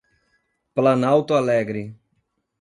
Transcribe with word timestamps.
Planalto 0.73 1.37
Alegre 1.37 1.85